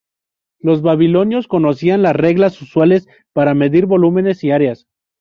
[0.57, 4.87] Los babilonios conocían las reglas usuales para medir volúmenes y áreas.